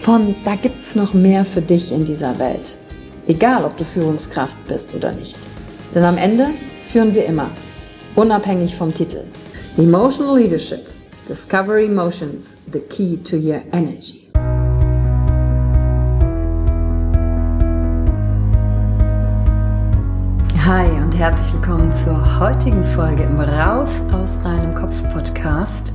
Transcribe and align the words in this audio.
von 0.00 0.34
da 0.44 0.54
gibt's 0.54 0.94
noch 0.94 1.12
mehr 1.12 1.44
für 1.44 1.60
dich 1.60 1.92
in 1.92 2.04
dieser 2.04 2.38
Welt. 2.38 2.76
Egal, 3.26 3.64
ob 3.64 3.76
du 3.76 3.84
Führungskraft 3.84 4.56
bist 4.66 4.94
oder 4.94 5.12
nicht. 5.12 5.36
Denn 5.94 6.04
am 6.04 6.16
Ende 6.16 6.46
führen 6.90 7.14
wir 7.14 7.26
immer, 7.26 7.50
unabhängig 8.14 8.74
vom 8.74 8.94
Titel. 8.94 9.24
Emotional 9.76 10.38
Leadership. 10.38 10.88
Discover 11.28 11.78
Emotions, 11.78 12.56
the 12.72 12.80
key 12.80 13.18
to 13.18 13.36
your 13.36 13.60
energy. 13.72 14.30
Hi 20.64 20.88
und 21.02 21.14
herzlich 21.18 21.52
willkommen 21.52 21.92
zur 21.92 22.40
heutigen 22.40 22.84
Folge 22.84 23.24
im 23.24 23.40
Raus 23.40 24.02
aus 24.12 24.40
deinem 24.40 24.74
Kopf 24.74 25.02
Podcast. 25.12 25.92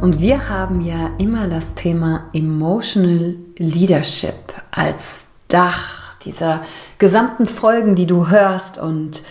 Und 0.00 0.20
wir 0.20 0.48
haben 0.48 0.82
ja 0.82 1.10
immer 1.18 1.48
das 1.48 1.74
Thema 1.74 2.26
Emotional 2.32 3.36
Leadership 3.56 4.34
als 4.70 5.24
Dach 5.48 6.14
dieser 6.24 6.64
gesamten 6.98 7.46
Folgen, 7.46 7.94
die 7.94 8.06
du 8.06 8.28
hörst. 8.28 8.78
Und 8.78 9.22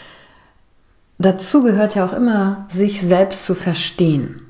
dazu 1.20 1.64
gehört 1.64 1.96
ja 1.96 2.06
auch 2.06 2.14
immer, 2.14 2.66
sich 2.70 3.02
selbst 3.02 3.46
zu 3.46 3.54
verstehen. 3.54 4.42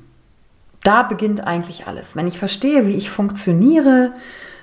Da 0.82 1.02
beginnt 1.02 1.46
eigentlich 1.46 1.86
alles. 1.86 2.16
Wenn 2.16 2.26
ich 2.26 2.38
verstehe, 2.38 2.86
wie 2.86 2.94
ich 2.94 3.10
funktioniere, 3.10 4.12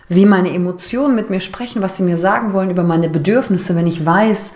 wie 0.09 0.25
meine 0.25 0.53
Emotionen 0.53 1.15
mit 1.15 1.29
mir 1.29 1.39
sprechen, 1.39 1.81
was 1.81 1.97
sie 1.97 2.03
mir 2.03 2.17
sagen 2.17 2.53
wollen 2.53 2.71
über 2.71 2.83
meine 2.83 3.09
Bedürfnisse, 3.09 3.75
wenn 3.75 3.87
ich 3.87 4.05
weiß, 4.05 4.51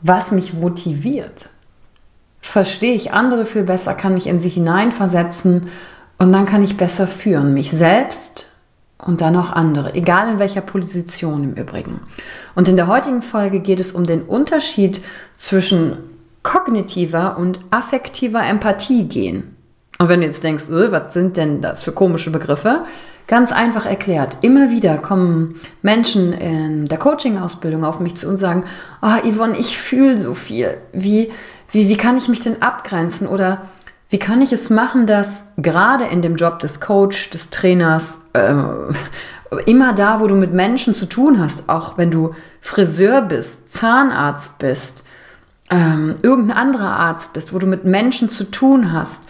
was 0.00 0.30
mich 0.30 0.54
motiviert, 0.54 1.50
verstehe 2.40 2.94
ich 2.94 3.12
andere 3.12 3.44
viel 3.44 3.64
besser, 3.64 3.94
kann 3.94 4.14
mich 4.14 4.26
in 4.26 4.40
sie 4.40 4.48
hineinversetzen 4.48 5.68
und 6.18 6.32
dann 6.32 6.46
kann 6.46 6.62
ich 6.62 6.76
besser 6.76 7.06
führen, 7.06 7.54
mich 7.54 7.70
selbst 7.70 8.48
und 8.98 9.20
dann 9.20 9.36
auch 9.36 9.50
andere, 9.50 9.94
egal 9.94 10.32
in 10.32 10.38
welcher 10.38 10.60
Position 10.60 11.44
im 11.44 11.54
Übrigen. 11.54 12.00
Und 12.54 12.68
in 12.68 12.76
der 12.76 12.88
heutigen 12.88 13.22
Folge 13.22 13.60
geht 13.60 13.80
es 13.80 13.92
um 13.92 14.06
den 14.06 14.22
Unterschied 14.22 15.00
zwischen 15.36 15.96
kognitiver 16.42 17.36
und 17.38 17.60
affektiver 17.70 18.44
Empathie 18.44 19.04
gehen. 19.04 19.54
Und 19.98 20.08
wenn 20.08 20.20
du 20.20 20.26
jetzt 20.26 20.44
denkst, 20.44 20.68
äh, 20.68 20.92
was 20.92 21.14
sind 21.14 21.36
denn 21.36 21.60
das 21.60 21.82
für 21.82 21.92
komische 21.92 22.30
Begriffe? 22.30 22.84
Ganz 23.26 23.52
einfach 23.52 23.84
erklärt. 23.84 24.38
Immer 24.40 24.70
wieder 24.70 24.96
kommen 24.96 25.60
Menschen 25.82 26.32
in 26.32 26.88
der 26.88 26.98
Coaching-Ausbildung 26.98 27.84
auf 27.84 28.00
mich 28.00 28.14
zu 28.16 28.28
und 28.28 28.38
sagen, 28.38 28.64
oh 29.02 29.30
Yvonne, 29.30 29.58
ich 29.58 29.76
fühle 29.76 30.18
so 30.18 30.34
viel. 30.34 30.78
Wie, 30.92 31.30
wie, 31.70 31.88
wie 31.88 31.96
kann 31.96 32.16
ich 32.16 32.28
mich 32.28 32.40
denn 32.40 32.62
abgrenzen? 32.62 33.26
Oder 33.26 33.62
wie 34.10 34.18
kann 34.18 34.40
ich 34.40 34.52
es 34.52 34.70
machen, 34.70 35.06
dass 35.06 35.52
gerade 35.56 36.04
in 36.04 36.22
dem 36.22 36.36
Job 36.36 36.58
des 36.60 36.80
Coach, 36.80 37.30
des 37.30 37.50
Trainers, 37.50 38.20
äh, 38.32 38.54
immer 39.66 39.92
da, 39.92 40.20
wo 40.20 40.26
du 40.26 40.34
mit 40.34 40.52
Menschen 40.52 40.94
zu 40.94 41.06
tun 41.06 41.40
hast, 41.40 41.68
auch 41.68 41.98
wenn 41.98 42.10
du 42.10 42.34
Friseur 42.60 43.22
bist, 43.22 43.72
Zahnarzt 43.72 44.58
bist, 44.58 45.04
ähm, 45.70 46.16
irgendein 46.22 46.56
anderer 46.56 46.98
Arzt 46.98 47.32
bist, 47.32 47.52
wo 47.52 47.58
du 47.58 47.66
mit 47.66 47.84
Menschen 47.84 48.30
zu 48.30 48.44
tun 48.44 48.92
hast, 48.92 49.24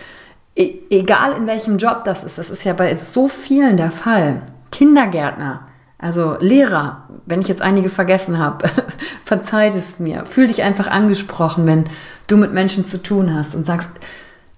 e 0.56 0.75
egal 0.91 1.33
in 1.33 1.47
welchem 1.47 1.78
Job 1.78 2.05
das 2.05 2.25
ist, 2.25 2.38
das 2.38 2.50
ist 2.50 2.65
ja 2.65 2.72
bei 2.72 2.94
so 2.97 3.28
vielen 3.28 3.77
der 3.77 3.91
Fall. 3.91 4.43
Kindergärtner, 4.71 5.62
also 5.99 6.37
Lehrer, 6.41 7.09
wenn 7.27 7.41
ich 7.41 7.49
jetzt 7.49 7.62
einige 7.62 7.88
vergessen 7.88 8.38
habe, 8.38 8.69
verzeiht 9.25 9.75
es 9.75 9.99
mir. 9.99 10.27
Fühl 10.27 10.49
dich 10.49 10.62
einfach 10.62 10.87
angesprochen, 10.87 11.67
wenn 11.67 11.84
du 12.28 12.37
mit 12.37 12.53
Menschen 12.53 12.84
zu 12.84 13.03
tun 13.03 13.34
hast 13.34 13.55
und 13.55 13.67
sagst, 13.67 13.91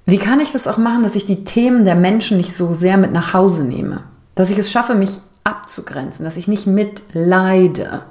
wie 0.06 0.18
kann 0.18 0.40
ich 0.40 0.52
das 0.52 0.66
auch 0.66 0.78
machen, 0.78 1.02
dass 1.02 1.14
ich 1.14 1.26
die 1.26 1.44
Themen 1.44 1.84
der 1.84 1.94
Menschen 1.94 2.36
nicht 2.36 2.56
so 2.56 2.74
sehr 2.74 2.96
mit 2.96 3.12
nach 3.12 3.32
Hause 3.34 3.64
nehme? 3.64 4.04
Dass 4.34 4.50
ich 4.50 4.58
es 4.58 4.70
schaffe, 4.70 4.94
mich 4.94 5.18
abzugrenzen, 5.44 6.24
dass 6.24 6.36
ich 6.36 6.48
nicht 6.48 6.66
mitleide. 6.66 8.02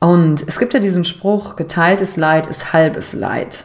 Und 0.00 0.46
es 0.46 0.58
gibt 0.58 0.74
ja 0.74 0.80
diesen 0.80 1.04
Spruch, 1.04 1.56
geteiltes 1.56 2.16
Leid 2.16 2.46
ist 2.46 2.72
halbes 2.72 3.12
Leid. 3.12 3.64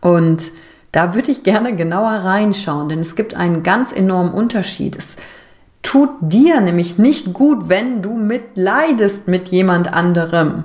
Und 0.00 0.52
da 0.92 1.14
würde 1.14 1.30
ich 1.30 1.42
gerne 1.42 1.74
genauer 1.76 2.10
reinschauen, 2.10 2.88
denn 2.88 3.00
es 3.00 3.16
gibt 3.16 3.34
einen 3.34 3.62
ganz 3.62 3.92
enormen 3.92 4.32
Unterschied. 4.32 4.96
Es 4.96 5.16
tut 5.82 6.10
dir 6.20 6.60
nämlich 6.60 6.98
nicht 6.98 7.32
gut, 7.32 7.68
wenn 7.68 8.02
du 8.02 8.14
mitleidest 8.14 9.28
mit 9.28 9.48
jemand 9.48 9.92
anderem. 9.92 10.64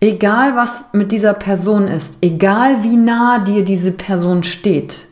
Egal 0.00 0.54
was 0.56 0.84
mit 0.92 1.10
dieser 1.10 1.32
Person 1.32 1.88
ist, 1.88 2.18
egal 2.20 2.82
wie 2.82 2.96
nah 2.96 3.38
dir 3.38 3.64
diese 3.64 3.92
Person 3.92 4.42
steht, 4.42 5.08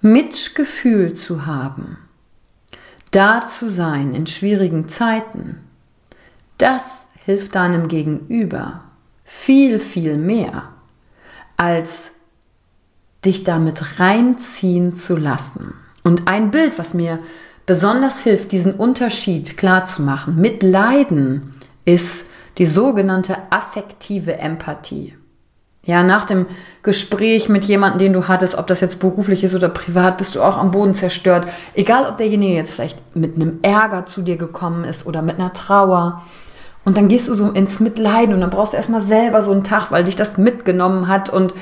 Mitgefühl 0.00 1.14
zu 1.14 1.46
haben, 1.46 1.98
da 3.10 3.46
zu 3.46 3.70
sein 3.70 4.14
in 4.14 4.26
schwierigen 4.26 4.88
Zeiten, 4.88 5.60
das 6.58 7.08
hilft 7.24 7.54
deinem 7.54 7.88
Gegenüber 7.88 8.80
viel, 9.24 9.78
viel 9.78 10.16
mehr, 10.16 10.70
als 11.56 12.12
dich 13.24 13.44
damit 13.44 14.00
reinziehen 14.00 14.96
zu 14.96 15.16
lassen. 15.16 15.74
Und 16.02 16.28
ein 16.28 16.50
Bild, 16.50 16.78
was 16.78 16.94
mir 16.94 17.18
besonders 17.66 18.20
hilft, 18.20 18.52
diesen 18.52 18.74
Unterschied 18.74 19.56
klar 19.56 19.86
zu 19.86 20.02
machen, 20.02 20.36
mit 20.36 20.62
Leiden, 20.62 21.54
ist 21.84 22.26
die 22.58 22.66
sogenannte 22.66 23.36
affektive 23.50 24.38
Empathie. 24.38 25.14
Ja, 25.86 26.02
nach 26.02 26.24
dem 26.24 26.46
Gespräch 26.82 27.50
mit 27.50 27.64
jemandem, 27.64 27.98
den 27.98 28.12
du 28.14 28.26
hattest, 28.26 28.56
ob 28.56 28.66
das 28.66 28.80
jetzt 28.80 29.00
beruflich 29.00 29.44
ist 29.44 29.54
oder 29.54 29.68
privat, 29.68 30.16
bist 30.16 30.34
du 30.34 30.42
auch 30.42 30.56
am 30.56 30.70
Boden 30.70 30.94
zerstört. 30.94 31.46
Egal, 31.74 32.06
ob 32.06 32.16
derjenige 32.16 32.54
jetzt 32.54 32.72
vielleicht 32.72 32.98
mit 33.14 33.34
einem 33.34 33.58
Ärger 33.60 34.06
zu 34.06 34.22
dir 34.22 34.36
gekommen 34.36 34.84
ist 34.84 35.06
oder 35.06 35.20
mit 35.20 35.38
einer 35.38 35.52
Trauer. 35.52 36.22
Und 36.86 36.96
dann 36.96 37.08
gehst 37.08 37.28
du 37.28 37.34
so 37.34 37.50
ins 37.50 37.80
Mitleiden 37.80 38.34
und 38.34 38.40
dann 38.40 38.50
brauchst 38.50 38.72
du 38.72 38.78
erstmal 38.78 39.02
selber 39.02 39.42
so 39.42 39.52
einen 39.52 39.64
Tag, 39.64 39.90
weil 39.90 40.04
dich 40.04 40.16
das 40.16 40.38
mitgenommen 40.38 41.08
hat 41.08 41.28
und 41.28 41.54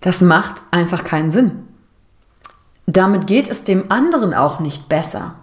das 0.00 0.20
macht 0.20 0.62
einfach 0.70 1.02
keinen 1.02 1.32
Sinn. 1.32 1.66
Damit 2.86 3.26
geht 3.26 3.48
es 3.48 3.64
dem 3.64 3.90
anderen 3.90 4.34
auch 4.34 4.60
nicht 4.60 4.88
besser. 4.88 5.36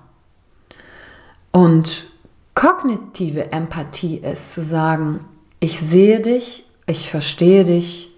Und 1.51 2.10
Kognitive 2.61 3.51
Empathie 3.51 4.17
ist 4.17 4.53
zu 4.53 4.61
sagen, 4.61 5.25
ich 5.59 5.79
sehe 5.79 6.19
dich, 6.19 6.63
ich 6.85 7.09
verstehe 7.09 7.65
dich 7.65 8.13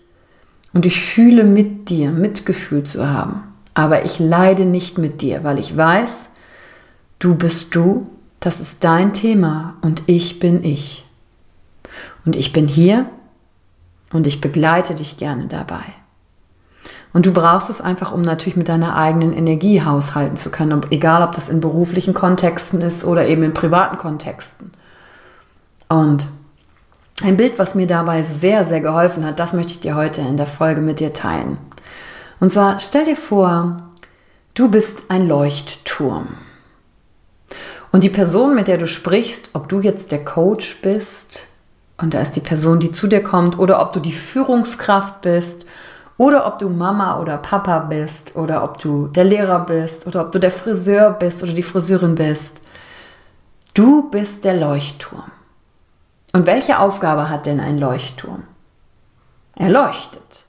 und 0.74 0.86
ich 0.86 1.00
fühle 1.00 1.46
mit 1.46 1.88
dir, 1.88 2.12
Mitgefühl 2.12 2.84
zu 2.84 3.08
haben. 3.08 3.44
Aber 3.74 4.04
ich 4.04 4.20
leide 4.20 4.66
nicht 4.66 4.98
mit 4.98 5.22
dir, 5.22 5.46
weil 5.46 5.60
ich 5.60 5.78
weiß, 5.78 6.28
du 7.20 7.36
bist 7.36 7.74
du, 7.74 8.04
das 8.42 8.60
ist 8.60 8.84
dein 8.84 9.14
Thema 9.14 9.78
und 9.80 10.04
ich 10.08 10.40
bin 10.40 10.66
ich. 10.66 11.06
Und 12.26 12.36
ich 12.36 12.52
bin 12.52 12.68
hier 12.68 13.10
Und 14.12 14.28
ich 14.28 14.42
begleite 14.42 14.94
dich 14.94 15.16
gerne 15.16 15.48
dabei. 15.48 15.86
Und 17.14 17.28
du 17.28 17.32
brauchst 17.32 17.70
es 17.70 17.80
einfach, 17.80 18.12
um 18.12 18.22
natürlich 18.22 18.56
mit 18.56 18.68
deiner 18.68 18.96
eigenen 18.96 19.34
Energie 19.34 19.84
haushalten 19.84 20.36
zu 20.36 20.50
können, 20.50 20.82
egal 20.90 21.22
ob 21.22 21.34
das 21.34 21.48
in 21.48 21.62
beruflichen 21.62 22.14
Kontexten 22.14 22.82
ist 22.82 23.04
oder 23.04 23.28
eben 23.28 23.44
in 23.44 23.54
privaten 23.54 23.98
Kontexten. 23.98 24.72
Und 25.90 26.28
ein 27.22 27.38
Bild, 27.38 27.60
was 27.60 27.76
mir 27.76 27.86
dabei 27.86 28.24
sehr, 28.24 28.66
sehr 28.66 28.82
geholfen 28.82 29.24
hat, 29.24 29.40
das 29.40 29.54
möchte 29.54 29.74
ich 29.74 29.80
dir 29.80 29.96
heute 29.96 30.22
in 30.22 30.38
der 30.38 30.48
Folge 30.48 30.82
mit 30.82 31.00
dir 31.00 31.14
teilen. 31.14 31.60
Und 32.40 32.52
zwar 32.52 32.80
stell 32.80 33.06
dir 33.06 33.16
vor, 33.16 33.78
du 34.56 34.72
bist 34.72 35.04
ein 35.10 35.28
Leuchtturm. 35.28 36.30
Und 37.92 38.04
die 38.04 38.10
Person, 38.10 38.56
mit 38.56 38.68
der 38.68 38.80
du 38.80 38.88
sprichst, 38.88 39.52
ob 39.54 39.70
du 39.70 39.80
jetzt 39.80 40.12
der 40.12 40.26
Coach 40.26 40.82
bist 40.82 41.46
und 41.98 42.14
da 42.14 42.22
ist 42.22 42.36
die 42.36 42.42
Person, 42.42 42.80
die 42.80 42.92
zu 42.92 43.08
dir 43.08 43.22
kommt, 43.22 43.60
oder 43.60 43.82
ob 43.82 43.94
du 43.94 44.00
die 44.00 44.12
Führungskraft 44.12 45.22
bist, 45.22 45.66
oder 46.18 46.46
ob 46.46 46.60
du 46.60 46.70
Mama 46.70 47.20
oder 47.20 47.38
Papa 47.38 47.80
bist, 47.80 48.36
oder 48.36 48.64
ob 48.64 48.80
du 48.80 49.08
der 49.08 49.24
Lehrer 49.24 49.66
bist, 49.66 50.06
oder 50.08 50.22
ob 50.22 50.32
du 50.32 50.40
der 50.40 50.52
Friseur 50.52 51.12
bist 51.12 51.44
oder 51.44 51.54
die 51.54 51.64
Friseurin 51.64 52.16
bist. 52.16 52.62
Du 53.74 54.10
bist 54.10 54.44
der 54.44 54.56
Leuchtturm. 54.56 55.32
Und 56.34 56.46
welche 56.46 56.80
Aufgabe 56.80 57.30
hat 57.30 57.46
denn 57.46 57.60
ein 57.60 57.78
Leuchtturm? 57.78 58.44
Er 59.56 59.70
leuchtet. 59.70 60.46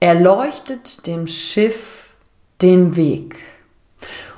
Er 0.00 0.14
leuchtet 0.14 1.06
dem 1.06 1.26
Schiff 1.26 2.10
den 2.60 2.96
Weg. 2.96 3.36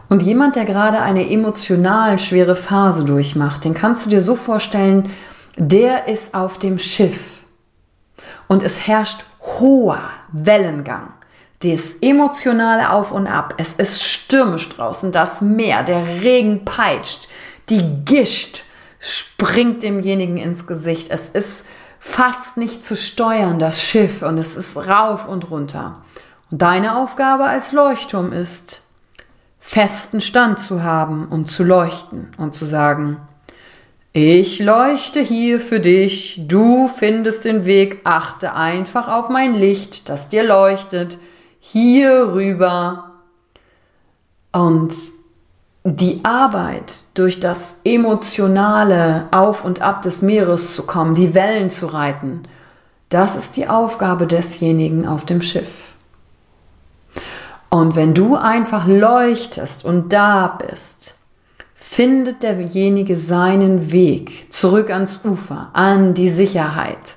Und 0.08 0.22
jemand, 0.22 0.56
der 0.56 0.64
gerade 0.64 1.00
eine 1.00 1.30
emotional 1.30 2.18
schwere 2.18 2.54
Phase 2.54 3.04
durchmacht, 3.04 3.64
den 3.64 3.74
kannst 3.74 4.04
du 4.04 4.10
dir 4.10 4.22
so 4.22 4.36
vorstellen, 4.36 5.10
der 5.56 6.08
ist 6.08 6.34
auf 6.34 6.58
dem 6.58 6.78
Schiff 6.78 7.40
und 8.48 8.62
es 8.62 8.86
herrscht 8.86 9.24
hoher 9.44 10.10
Wellengang. 10.32 11.12
Das 11.62 11.94
emotionale 12.00 12.90
Auf 12.90 13.12
und 13.12 13.26
Ab. 13.26 13.54
Es 13.56 13.72
ist 13.72 14.02
stürmisch 14.02 14.68
draußen, 14.68 15.12
das 15.12 15.40
Meer, 15.40 15.82
der 15.82 16.06
Regen 16.22 16.64
peitscht, 16.64 17.28
die 17.68 18.04
Gischt 18.04 18.64
springt 18.98 19.82
demjenigen 19.82 20.36
ins 20.36 20.66
Gesicht. 20.66 21.10
Es 21.10 21.28
ist 21.28 21.64
fast 21.98 22.56
nicht 22.56 22.84
zu 22.84 22.96
steuern, 22.96 23.58
das 23.58 23.82
Schiff, 23.82 24.22
und 24.22 24.38
es 24.38 24.56
ist 24.56 24.76
rauf 24.76 25.26
und 25.26 25.50
runter. 25.50 26.02
Und 26.50 26.60
deine 26.60 26.96
Aufgabe 26.96 27.44
als 27.44 27.72
Leuchtturm 27.72 28.32
ist, 28.32 28.82
festen 29.58 30.20
Stand 30.20 30.58
zu 30.58 30.82
haben 30.82 31.26
und 31.28 31.50
zu 31.50 31.64
leuchten 31.64 32.30
und 32.36 32.54
zu 32.54 32.66
sagen, 32.66 33.18
ich 34.16 34.60
leuchte 34.60 35.18
hier 35.18 35.60
für 35.60 35.80
dich, 35.80 36.40
du 36.46 36.86
findest 36.86 37.44
den 37.44 37.66
Weg, 37.66 38.00
achte 38.04 38.54
einfach 38.54 39.08
auf 39.08 39.28
mein 39.28 39.54
Licht, 39.54 40.08
das 40.08 40.28
dir 40.28 40.44
leuchtet, 40.44 41.18
hier 41.58 42.32
rüber. 42.32 43.10
Und 44.52 44.94
die 45.82 46.24
Arbeit, 46.24 46.94
durch 47.14 47.40
das 47.40 47.80
emotionale 47.82 49.26
Auf 49.32 49.64
und 49.64 49.82
Ab 49.82 50.02
des 50.02 50.22
Meeres 50.22 50.76
zu 50.76 50.84
kommen, 50.84 51.16
die 51.16 51.34
Wellen 51.34 51.70
zu 51.70 51.86
reiten, 51.86 52.44
das 53.08 53.34
ist 53.34 53.56
die 53.56 53.66
Aufgabe 53.66 54.28
desjenigen 54.28 55.08
auf 55.08 55.26
dem 55.26 55.42
Schiff. 55.42 55.94
Und 57.68 57.96
wenn 57.96 58.14
du 58.14 58.36
einfach 58.36 58.86
leuchtest 58.86 59.84
und 59.84 60.12
da 60.12 60.46
bist, 60.46 61.14
findet 61.86 62.42
derjenige 62.42 63.16
seinen 63.16 63.92
Weg 63.92 64.52
zurück 64.52 64.90
ans 64.90 65.20
Ufer, 65.22 65.68
an 65.74 66.14
die 66.14 66.30
Sicherheit. 66.30 67.16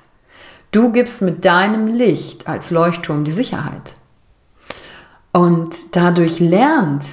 Du 0.72 0.92
gibst 0.92 1.22
mit 1.22 1.46
deinem 1.46 1.86
Licht 1.86 2.46
als 2.46 2.70
Leuchtturm 2.70 3.24
die 3.24 3.32
Sicherheit. 3.32 3.94
Und 5.32 5.96
dadurch 5.96 6.38
lernt 6.38 7.06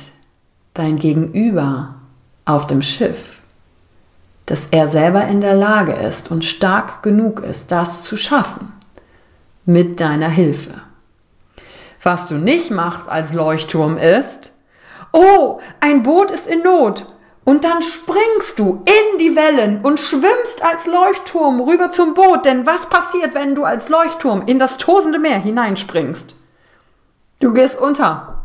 dein 0.74 0.98
Gegenüber 0.98 1.96
auf 2.44 2.68
dem 2.68 2.81
Schiff, 2.81 3.40
dass 4.46 4.68
er 4.72 4.88
selber 4.88 5.25
in 5.25 5.40
der 5.40 5.56
Lage 5.56 5.94
ist 5.94 6.30
und 6.31 6.44
stark 6.44 7.04
genug 7.04 7.40
ist, 7.40 7.72
das 7.72 8.04
zu 8.04 8.18
schaffen 8.18 8.74
mit 9.66 10.01
deiner 10.01 10.30
Hilfe. 10.30 10.81
Was 12.04 12.28
du 12.28 12.36
nicht 12.36 12.69
machst 12.69 13.10
als 13.10 13.34
Leuchtturm 13.34 13.98
ist, 13.98 14.51
oh, 15.13 15.62
ein 15.80 16.04
Boot 16.04 16.30
ist 16.30 16.48
in 16.48 16.62
Not. 16.62 17.15
Und 17.46 17.64
dann 17.64 17.84
springst 17.84 18.58
du 18.58 18.84
in 18.86 19.20
die 19.20 19.36
Wellen 19.36 19.82
und 19.82 20.00
schwimmst 20.00 20.64
als 20.64 20.88
Leuchtturm 20.88 21.62
rüber 21.62 21.92
zum 21.92 22.16
Boot. 22.16 22.44
Denn 22.44 22.66
was 22.66 22.88
passiert, 22.88 23.36
wenn 23.36 23.54
du 23.54 23.64
als 23.64 23.88
Leuchtturm 23.88 24.44
in 24.48 24.58
das 24.58 24.78
tosende 24.78 25.20
Meer 25.20 25.38
hineinspringst? 25.38 26.36
Du 27.40 27.54
gehst 27.54 27.80
unter. 27.80 28.42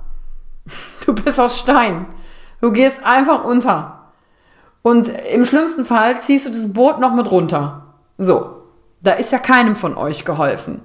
Du 1.06 1.14
bist 1.14 1.40
aus 1.40 1.58
Stein. 1.58 2.06
Du 2.60 2.70
gehst 2.70 3.04
einfach 3.04 3.42
unter. 3.42 4.12
Und 4.82 5.08
im 5.08 5.44
schlimmsten 5.44 5.84
Fall 5.84 6.20
ziehst 6.20 6.46
du 6.46 6.50
das 6.50 6.72
Boot 6.72 7.00
noch 7.00 7.14
mit 7.14 7.30
runter. 7.30 7.94
So, 8.18 8.62
da 9.00 9.12
ist 9.12 9.32
ja 9.32 9.38
keinem 9.38 9.76
von 9.76 9.96
euch 9.96 10.24
geholfen. 10.24 10.82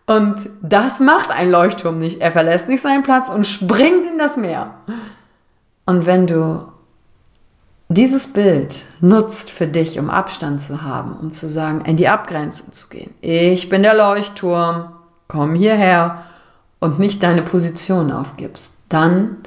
und 0.06 0.50
das 0.62 1.00
macht 1.00 1.30
ein 1.30 1.50
Leuchtturm 1.50 1.98
nicht. 1.98 2.20
Er 2.20 2.32
verlässt 2.32 2.68
nicht 2.68 2.82
seinen 2.82 3.04
Platz 3.04 3.28
und 3.28 3.46
springt 3.46 4.04
in 4.04 4.18
das 4.18 4.36
Meer. 4.36 4.74
Und 5.86 6.06
wenn 6.06 6.26
du 6.26 6.66
dieses 7.88 8.32
Bild 8.32 8.84
nutzt 9.00 9.50
für 9.50 9.66
dich, 9.66 9.98
um 9.98 10.10
Abstand 10.10 10.60
zu 10.60 10.82
haben, 10.82 11.16
um 11.16 11.32
zu 11.32 11.48
sagen, 11.48 11.82
in 11.84 11.96
die 11.96 12.08
Abgrenzung 12.08 12.72
zu 12.72 12.88
gehen. 12.88 13.14
Ich 13.20 13.68
bin 13.68 13.84
der 13.84 13.94
Leuchtturm, 13.94 14.90
komm 15.28 15.54
hierher 15.54 16.24
und 16.80 16.98
nicht 16.98 17.22
deine 17.22 17.42
Position 17.42 18.10
aufgibst 18.10 18.72
dann 18.88 19.38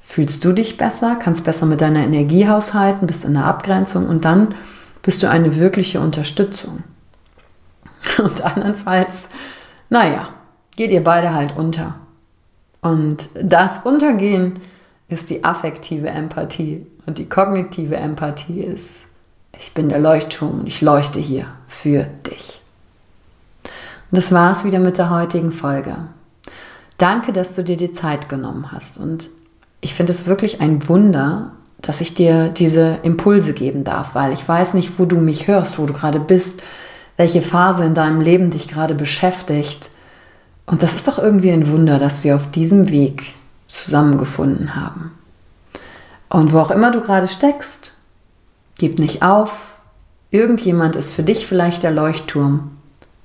fühlst 0.00 0.44
du 0.44 0.52
dich 0.52 0.76
besser, 0.76 1.16
kannst 1.16 1.44
besser 1.44 1.66
mit 1.66 1.80
deiner 1.80 2.00
Energie 2.00 2.48
haushalten, 2.48 3.06
bist 3.06 3.24
in 3.24 3.34
der 3.34 3.46
Abgrenzung 3.46 4.06
und 4.06 4.24
dann 4.24 4.54
bist 5.02 5.22
du 5.22 5.30
eine 5.30 5.56
wirkliche 5.56 6.00
Unterstützung. 6.00 6.82
Und 8.18 8.42
andernfalls, 8.42 9.28
naja, 9.88 10.28
geht 10.76 10.90
ihr 10.90 11.02
beide 11.02 11.34
halt 11.34 11.56
unter. 11.56 11.96
Und 12.80 13.28
das 13.34 13.80
Untergehen 13.84 14.60
ist 15.14 15.30
die 15.30 15.44
affektive 15.44 16.08
Empathie. 16.08 16.86
Und 17.06 17.18
die 17.18 17.28
kognitive 17.28 17.96
Empathie 17.96 18.60
ist, 18.60 18.90
ich 19.58 19.72
bin 19.72 19.88
der 19.88 20.00
Leuchtturm 20.00 20.60
und 20.60 20.66
ich 20.66 20.80
leuchte 20.80 21.20
hier 21.20 21.46
für 21.66 22.04
dich. 22.26 22.60
Und 23.64 24.18
das 24.18 24.32
war's 24.32 24.64
wieder 24.64 24.78
mit 24.78 24.98
der 24.98 25.10
heutigen 25.10 25.52
Folge. 25.52 25.96
Danke, 26.98 27.32
dass 27.32 27.54
du 27.54 27.64
dir 27.64 27.76
die 27.76 27.92
Zeit 27.92 28.28
genommen 28.28 28.72
hast. 28.72 28.98
Und 28.98 29.30
ich 29.80 29.94
finde 29.94 30.12
es 30.12 30.26
wirklich 30.26 30.60
ein 30.60 30.88
Wunder, 30.88 31.52
dass 31.82 32.00
ich 32.00 32.14
dir 32.14 32.48
diese 32.48 32.98
Impulse 33.02 33.52
geben 33.52 33.84
darf, 33.84 34.14
weil 34.14 34.32
ich 34.32 34.46
weiß 34.46 34.74
nicht, 34.74 34.98
wo 34.98 35.04
du 35.04 35.16
mich 35.16 35.48
hörst, 35.48 35.78
wo 35.78 35.86
du 35.86 35.92
gerade 35.92 36.20
bist, 36.20 36.60
welche 37.16 37.42
Phase 37.42 37.84
in 37.84 37.94
deinem 37.94 38.20
Leben 38.20 38.50
dich 38.50 38.68
gerade 38.68 38.94
beschäftigt. 38.94 39.90
Und 40.66 40.82
das 40.82 40.94
ist 40.94 41.08
doch 41.08 41.18
irgendwie 41.18 41.50
ein 41.50 41.68
Wunder, 41.70 41.98
dass 41.98 42.24
wir 42.24 42.36
auf 42.36 42.50
diesem 42.50 42.90
Weg 42.90 43.34
zusammengefunden 43.74 44.74
haben. 44.74 45.12
Und 46.28 46.52
wo 46.52 46.58
auch 46.58 46.70
immer 46.70 46.90
du 46.90 47.00
gerade 47.00 47.28
steckst, 47.28 47.92
gib 48.78 48.98
nicht 48.98 49.22
auf. 49.22 49.74
Irgendjemand 50.30 50.96
ist 50.96 51.14
für 51.14 51.22
dich 51.22 51.46
vielleicht 51.46 51.82
der 51.82 51.90
Leuchtturm. 51.90 52.70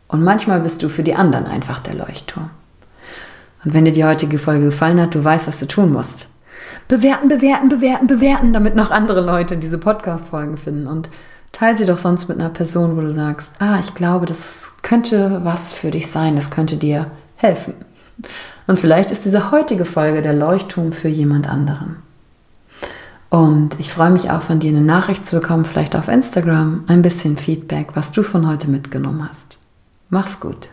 Und 0.08 0.24
manchmal 0.24 0.60
bist 0.60 0.84
du 0.84 0.89
für 0.89 1.03
die 1.03 1.15
anderen 1.15 1.46
einfach 1.46 1.79
der 1.79 1.96
Leuchtturm. 1.96 2.50
Und 3.63 3.74
wenn 3.74 3.86
dir 3.86 3.91
die 3.91 4.06
heutige 4.06 4.39
Folge 4.39 4.65
gefallen 4.65 5.01
hat, 5.01 5.15
du 5.15 5.24
weißt, 5.24 5.48
was 5.48 5.60
du 5.60 5.68
tun 5.68 5.91
musst. 5.91 6.29
Bewerten, 6.88 7.27
bewerten, 7.27 7.70
bewerten, 7.70 8.08
bewerten, 8.08 8.53
damit 8.53 8.75
noch 8.75 8.89
andere 8.89 9.22
Leute 9.22 9.58
diese 9.58 9.77
Podcast-Folgen 9.77 10.58
finden. 10.58 10.88
Und 10.88 11.10
teile 11.51 11.77
sie 11.77 11.86
doch 11.86 11.98
sonst 11.98 12.27
mit 12.29 12.39
einer 12.39 12.50
Person, 12.50 12.96
wo 12.98 13.01
du 13.01 13.12
sagst, 13.12 13.53
ah, 13.60 13.79
ich 13.79 13.94
glaube, 13.96 14.25
das 14.25 14.72
könnte 14.82 15.41
was 15.44 15.72
für 15.72 15.91
dich 15.91 16.08
sein, 16.08 16.36
das 16.36 16.51
könnte 16.51 16.77
dir 16.77 17.08
helfen. 17.36 17.74
Und 18.68 18.80
vielleicht 18.80 19.12
ist 19.12 19.26
diese 19.26 19.52
heutige 19.52 19.86
Folge 19.86 20.22
der 20.22 20.34
Leuchtturm 20.34 20.92
für 20.92 21.08
jemand 21.08 21.50
anderen. 21.50 21.98
Und 23.30 23.80
ich 23.80 23.92
freue 23.92 24.10
mich 24.10 24.32
auch 24.32 24.42
von 24.42 24.60
dir 24.60 24.70
eine 24.70 24.82
Nachricht 24.82 25.26
zu 25.26 25.40
bekommen, 25.40 25.66
vielleicht 25.66 25.96
auf 25.96 26.08
Instagram, 26.08 26.84
ein 26.88 27.02
bisschen 27.02 27.38
Feedback, 27.38 27.90
was 27.94 28.12
du 28.12 28.24
von 28.24 28.48
heute 28.48 28.70
mitgenommen 28.70 29.28
hast. 29.30 29.58
Mach's 30.10 30.40
gut. 30.40 30.70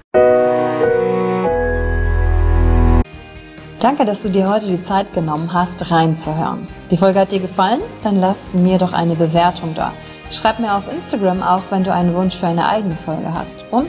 Danke, 3.79 4.07
dass 4.07 4.23
du 4.23 4.31
dir 4.31 4.49
heute 4.49 4.67
die 4.67 4.83
Zeit 4.83 5.13
genommen 5.13 5.53
hast, 5.53 5.91
reinzuhören. 5.91 6.67
Die 6.91 6.97
Folge 6.97 7.21
hat 7.21 7.31
dir 7.31 7.41
gefallen? 7.41 7.81
Dann 8.03 8.21
lass 8.21 8.55
mir 8.55 8.79
doch 8.79 8.95
eine 8.95 9.15
Bewertung 9.15 9.75
da. 9.75 9.93
Schreib 10.31 10.59
mir 10.59 10.75
auf 10.75 10.91
Instagram 10.91 11.43
auch, 11.43 11.63
wenn 11.71 11.85
du 11.85 11.93
einen 11.93 12.15
Wunsch 12.15 12.37
für 12.37 12.47
eine 12.47 12.67
eigene 12.67 12.97
Folge 12.97 13.33
hast. 13.33 13.57
Und 13.71 13.89